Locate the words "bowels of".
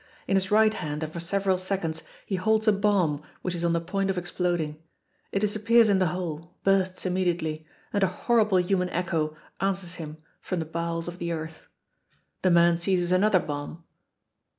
10.65-11.19